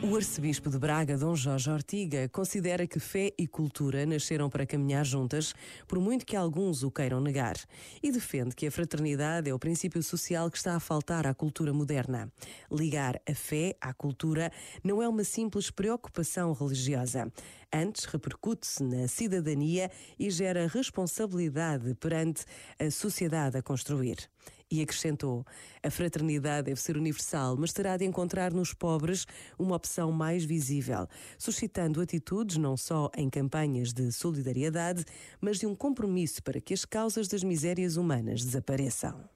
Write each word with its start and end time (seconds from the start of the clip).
O 0.00 0.14
arcebispo 0.14 0.70
de 0.70 0.78
Braga, 0.78 1.18
Dom 1.18 1.34
Jorge 1.34 1.68
Ortiga, 1.68 2.28
considera 2.28 2.86
que 2.86 3.00
fé 3.00 3.32
e 3.36 3.48
cultura 3.48 4.06
nasceram 4.06 4.48
para 4.48 4.64
caminhar 4.64 5.04
juntas, 5.04 5.52
por 5.88 5.98
muito 5.98 6.24
que 6.24 6.36
alguns 6.36 6.84
o 6.84 6.90
queiram 6.90 7.20
negar, 7.20 7.56
e 8.00 8.12
defende 8.12 8.54
que 8.54 8.64
a 8.64 8.70
fraternidade 8.70 9.50
é 9.50 9.54
o 9.54 9.58
princípio 9.58 10.00
social 10.00 10.48
que 10.52 10.56
está 10.56 10.76
a 10.76 10.80
faltar 10.80 11.26
à 11.26 11.34
cultura 11.34 11.72
moderna. 11.72 12.32
Ligar 12.70 13.20
a 13.28 13.34
fé 13.34 13.74
à 13.80 13.92
cultura 13.92 14.52
não 14.84 15.02
é 15.02 15.08
uma 15.08 15.24
simples 15.24 15.68
preocupação 15.68 16.52
religiosa. 16.52 17.30
Antes, 17.72 18.04
repercute-se 18.04 18.84
na 18.84 19.08
cidadania 19.08 19.90
e 20.16 20.30
gera 20.30 20.68
responsabilidade 20.68 21.92
perante 21.96 22.44
a 22.78 22.88
sociedade 22.88 23.58
a 23.58 23.62
construir. 23.62 24.30
E 24.70 24.82
acrescentou: 24.82 25.46
a 25.82 25.90
fraternidade 25.90 26.66
deve 26.66 26.80
ser 26.80 26.96
universal, 26.96 27.56
mas 27.56 27.72
terá 27.72 27.96
de 27.96 28.04
encontrar 28.04 28.52
nos 28.52 28.74
pobres 28.74 29.26
uma 29.58 29.76
opção 29.76 30.12
mais 30.12 30.44
visível, 30.44 31.06
suscitando 31.38 32.00
atitudes 32.00 32.56
não 32.56 32.76
só 32.76 33.10
em 33.16 33.30
campanhas 33.30 33.92
de 33.92 34.12
solidariedade, 34.12 35.04
mas 35.40 35.58
de 35.58 35.66
um 35.66 35.74
compromisso 35.74 36.42
para 36.42 36.60
que 36.60 36.74
as 36.74 36.84
causas 36.84 37.28
das 37.28 37.42
misérias 37.42 37.96
humanas 37.96 38.44
desapareçam. 38.44 39.28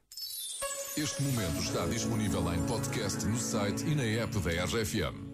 Este 0.95 1.23
momento 1.23 1.59
está 1.63 1.87
disponível 1.87 2.53
em 2.53 2.67
podcast 2.67 3.25
no 3.25 3.39
site 3.39 3.83
e 3.87 3.95
na 3.95 4.05
app 4.05 4.39
da 4.41 4.65
RFM. 4.67 5.32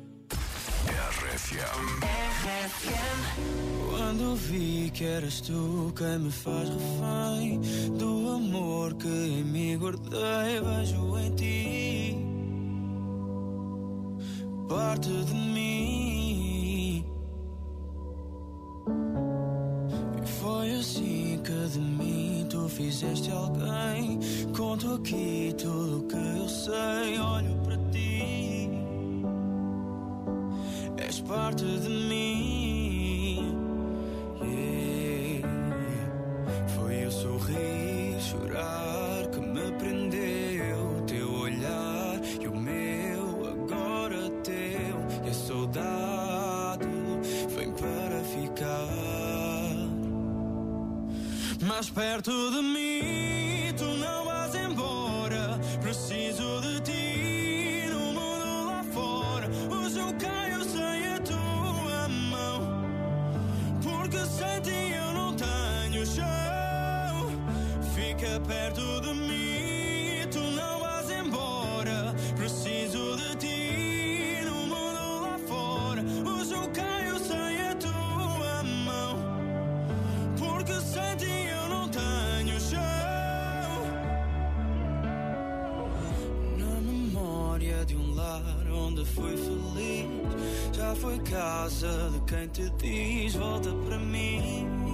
RFM. 1.21 2.79
Quando 3.91 4.37
vi 4.37 4.91
que 4.95 5.05
eras 5.05 5.41
tu 5.41 5.93
quem 5.97 6.19
me 6.21 6.31
faz 6.31 6.69
refém 6.69 7.61
do 7.99 8.29
amor 8.37 8.95
que 8.95 9.09
em 9.09 9.43
mim 9.43 9.77
guardei, 9.79 10.61
vejo 10.61 11.19
em 11.19 11.35
ti 11.35 12.17
parte 14.69 15.09
de 15.09 15.35
mim. 15.35 17.05
E 20.23 20.27
foi 20.41 20.75
assim 20.75 21.41
que 21.43 21.69
de 21.73 21.81
mim 21.81 22.47
tu 22.49 22.69
fizeste 22.69 23.31
alguém. 23.33 24.21
Conto 24.57 24.95
aqui 24.95 25.53
tudo 25.59 25.99
o 25.99 26.03
que 26.07 26.17
eu 26.17 26.49
sei, 26.49 27.19
olho 27.19 27.57
para 27.65 27.77
ti. 27.91 28.18
Parte 31.29 31.65
de 31.65 31.89
mim. 31.89 33.55
Yeah. 34.41 35.47
Foi 36.75 37.05
o 37.05 37.13
sorrir, 37.13 38.19
chorar 38.19 39.29
que 39.31 39.41
me 39.41 39.71
prendeu. 39.73 41.05
Teu 41.07 41.31
olhar 41.31 42.21
e 42.41 42.49
o 42.49 42.57
meu, 42.57 43.47
agora 43.47 44.31
teu. 44.43 44.97
E 45.27 45.29
a 45.29 45.35
saudade 45.35 46.89
vem 47.55 47.71
para 47.73 48.21
ficar. 48.35 49.77
Mais 51.61 51.91
perto 51.91 52.31
de 52.53 52.63
mim, 52.63 53.38
Perto 68.47 69.01
de 69.01 69.13
mim, 69.15 70.27
tu 70.31 70.39
não 70.39 70.81
vais 70.81 71.11
embora. 71.11 72.15
Preciso 72.37 73.17
de 73.17 73.37
ti 73.37 74.45
no 74.45 74.67
mundo 74.69 75.21
lá 75.23 75.39
fora. 75.47 76.03
Hoje 76.03 76.55
eu 76.55 76.71
caio 76.71 77.19
sem 77.19 77.61
a 77.69 77.75
tua 77.75 78.63
mão. 78.63 79.19
Porque 80.39 80.73
sem 80.81 81.17
ti 81.17 81.49
eu 81.51 81.69
não 81.69 81.89
tenho 81.89 82.61
chão. 82.61 82.81
Na 86.57 86.81
memória 86.81 87.85
de 87.85 87.97
um 87.97 88.15
lar 88.15 88.67
onde 88.73 89.05
fui 89.05 89.37
feliz, 89.37 90.09
já 90.73 90.95
foi 90.95 91.19
casa 91.19 92.11
de 92.13 92.21
quem 92.21 92.49
te 92.49 92.71
diz: 92.79 93.35
volta 93.35 93.71
para 93.87 93.99
mim. 93.99 94.88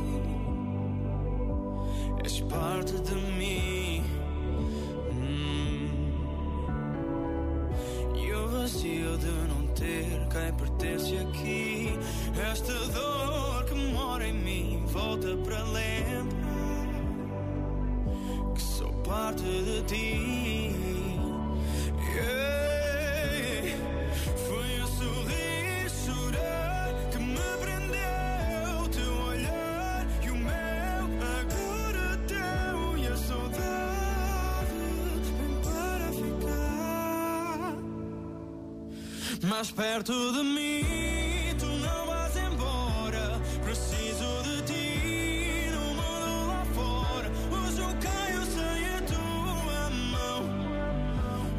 Parte 2.54 2.94
de 3.00 3.14
mim. 3.38 4.04
Hum. 5.12 5.88
E 8.16 8.32
o 8.32 8.48
vazio 8.48 9.18
de 9.18 9.30
não 9.48 9.66
ter 9.74 10.26
quem 10.28 10.52
pertence 10.54 11.16
aqui. 11.18 11.98
Esta 12.50 12.72
dor 12.72 13.64
que 13.64 13.74
mora 13.92 14.26
em 14.26 14.34
mim 14.34 14.84
volta 14.86 15.36
para 15.44 15.62
lembrar 15.64 16.54
que 18.54 18.62
sou 18.62 18.92
parte 19.02 19.42
de 19.42 19.82
ti. 19.82 20.53
Mais 39.42 39.70
perto 39.70 40.12
de 40.32 40.42
mim. 40.42 41.54
Tu 41.58 41.66
não 41.66 42.06
vais 42.06 42.36
embora. 42.36 43.40
Preciso 43.62 44.42
de 44.42 44.62
ti 44.62 45.70
no 45.72 45.94
mundo 45.94 46.46
lá 46.48 46.64
fora. 46.74 47.30
Hoje 47.50 47.80
eu 47.80 47.94
caio 48.00 48.44
sem 48.46 48.84
a 48.94 49.02
tua 49.02 49.90
mão. 49.90 50.40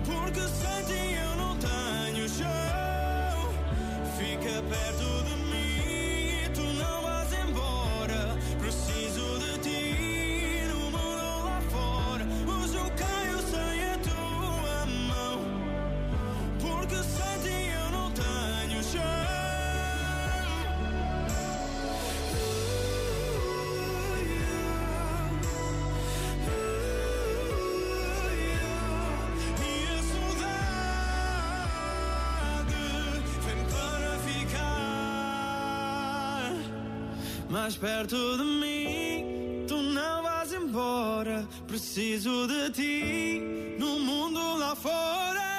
Porque 0.05 0.41
sem 0.41 1.13
eu 1.15 1.35
não 1.35 1.57
tenho 1.57 2.29
chão. 2.29 3.53
Fica 4.17 4.61
perto 4.63 4.94
mais 37.49 37.75
perto 37.75 38.15
de 38.37 38.43
mim. 38.43 39.65
Tu 39.67 39.75
não 39.75 40.23
vais 40.23 40.53
embora. 40.53 41.47
Preciso 41.67 42.47
de 42.47 42.69
ti 42.71 43.75
no 43.79 43.99
mundo 43.99 44.57
lá 44.57 44.75
fora. 44.75 45.54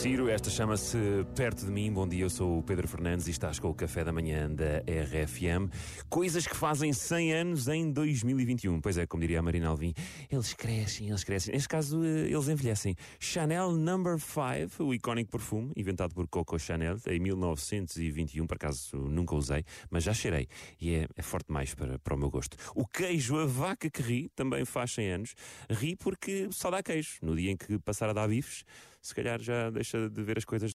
Ciro, 0.00 0.30
esta 0.30 0.48
chama-se 0.48 0.96
Perto 1.36 1.66
de 1.66 1.70
Mim. 1.70 1.92
Bom 1.92 2.08
dia, 2.08 2.24
eu 2.24 2.30
sou 2.30 2.60
o 2.60 2.62
Pedro 2.62 2.88
Fernandes 2.88 3.26
e 3.26 3.32
estás 3.32 3.58
com 3.58 3.68
o 3.68 3.74
café 3.74 4.02
da 4.02 4.10
manhã 4.10 4.50
da 4.50 4.78
RFM. 4.78 5.70
Coisas 6.08 6.46
que 6.46 6.56
fazem 6.56 6.90
100 6.90 7.34
anos 7.34 7.68
em 7.68 7.92
2021. 7.92 8.80
Pois 8.80 8.96
é, 8.96 9.06
como 9.06 9.20
diria 9.20 9.40
a 9.40 9.42
Marina 9.42 9.68
Alvim, 9.68 9.92
eles 10.30 10.54
crescem, 10.54 11.10
eles 11.10 11.22
crescem. 11.22 11.52
Neste 11.52 11.68
caso, 11.68 12.02
eh, 12.02 12.30
eles 12.30 12.48
envelhecem. 12.48 12.96
Chanel 13.18 13.72
Number 13.72 14.16
5, 14.18 14.82
o 14.82 14.94
icónico 14.94 15.32
perfume, 15.32 15.70
inventado 15.76 16.14
por 16.14 16.26
Coco 16.28 16.58
Chanel 16.58 16.96
em 17.06 17.20
1921. 17.20 18.46
Por 18.46 18.54
acaso 18.54 18.96
nunca 18.96 19.34
usei, 19.34 19.66
mas 19.90 20.02
já 20.02 20.14
cheirei 20.14 20.48
e 20.80 20.94
é, 20.94 21.08
é 21.14 21.22
forte 21.22 21.48
demais 21.48 21.74
para, 21.74 21.98
para 21.98 22.14
o 22.14 22.18
meu 22.18 22.30
gosto. 22.30 22.56
O 22.74 22.86
queijo, 22.86 23.36
a 23.36 23.44
vaca 23.44 23.90
que 23.90 24.00
ri, 24.00 24.30
também 24.34 24.64
faz 24.64 24.92
100 24.92 25.12
anos. 25.12 25.34
Ri 25.68 25.94
porque 25.94 26.48
só 26.52 26.70
dá 26.70 26.82
queijo. 26.82 27.18
No 27.20 27.36
dia 27.36 27.50
em 27.50 27.56
que 27.58 27.78
passar 27.80 28.08
a 28.08 28.14
dar 28.14 28.28
bifes, 28.28 28.64
se 29.00 29.14
calhar 29.14 29.40
já 29.40 29.70
deixa 29.70 30.08
de 30.10 30.22
ver 30.22 30.38
as 30.38 30.44
coisas 30.44 30.68